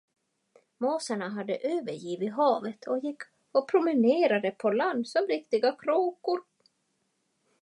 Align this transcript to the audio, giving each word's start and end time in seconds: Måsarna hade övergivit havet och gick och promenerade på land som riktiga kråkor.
Måsarna 0.77 1.29
hade 1.29 1.57
övergivit 1.57 2.33
havet 2.33 2.87
och 2.87 2.99
gick 2.99 3.17
och 3.51 3.67
promenerade 3.69 4.51
på 4.51 4.69
land 4.71 5.07
som 5.07 5.21
riktiga 5.27 5.71
kråkor. 5.71 6.43